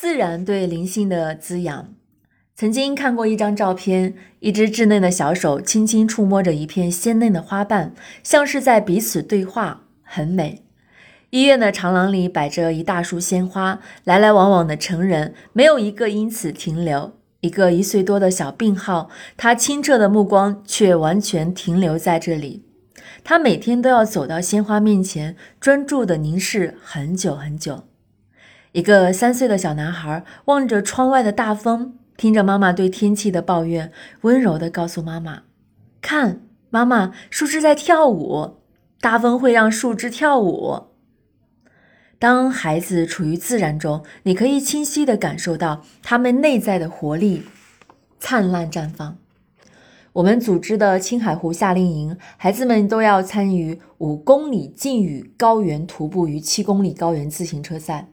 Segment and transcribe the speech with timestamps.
[0.00, 1.92] 自然对灵性的滋养。
[2.56, 7.92] 曾经看过一张照片，一只稚嫩的小手轻轻触摸着一片鲜嫩的花瓣，
[8.22, 10.64] 像是在彼此对话，很美。
[11.28, 17.12] 医院的长廊里摆着一大束鲜花，来来往往的成人没有一个因此停留。
[17.40, 22.64] 一个一岁多的小病号，他清澈的目光却完全停留在这里。
[23.22, 27.89] 他每天都要走到鲜花面前，专注地凝视很久很久。
[28.72, 35.42] 一个三岁的小男孩望着窗外的大风，听着妈妈对天气的抱怨，温柔地告诉妈妈
[36.00, 38.58] ：“看，妈妈，树枝在跳舞，
[39.00, 40.88] 大风会让树枝跳舞。”
[42.20, 47.44] 当孩子处于自然中，你可以清晰地感受到他们内在的活力
[48.18, 49.16] 灿烂绽放。
[50.12, 58.08] 我们组织的青海湖夏令营，孩子们都要参与五公里禁语高原徒步与七公里高原自行车赛。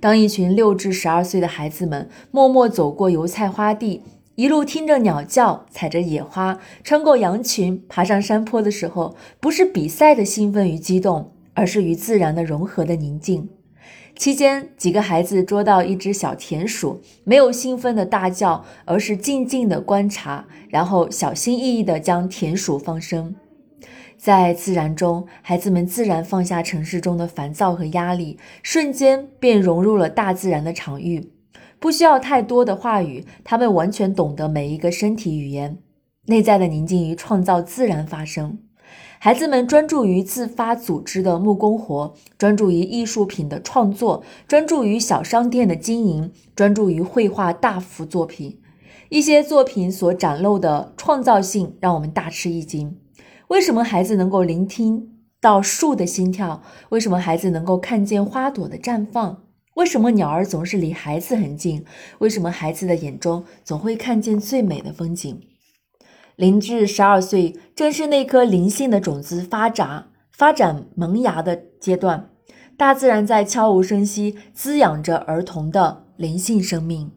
[0.00, 4.02] 当一群六至十二岁的孩子们默默走过油菜花地，
[4.34, 13.50] 一路听着鸟叫，踩着野花，穿过羊群，爬上山坡的时候，不是比赛的兴奋与激动，而是与自然的融合的宁静。
[14.16, 23.34] 期间，几个孩子捉到一只小田鼠，没有兴奋的大叫，而是静静的观察，然后小心翼翼的将田鼠放生。
[24.16, 31.32] 在自然中，孩子们自然放下城市中的烦躁和压力，瞬间便融入了大自然的场域。
[31.80, 35.78] 不需要太多的话语，他们完全懂得每一个身体语言。
[36.26, 38.58] 内在的宁静与创造自然发生。
[39.24, 48.60] 孩子们专注于自发组织的木工活，专注于艺术品的创作，专注于小商店的经营，专注于绘画大幅作品。
[49.10, 52.98] 一些作品所展露的创造性让我们大吃一惊。
[53.46, 56.60] 为什么孩子能够聆听到树的心跳？
[56.88, 59.44] 为什么孩子能够看见花朵的绽放？
[59.74, 61.84] 为什么鸟儿总是离孩子很近？
[62.18, 65.40] 为什么孩子的眼中总会看见最美的风景？
[66.42, 72.30] 零至十二岁正是那颗灵性的种子发展、发展萌芽的阶段，
[72.76, 77.12] 大自然在悄无声息滋养着儿童的灵性生命。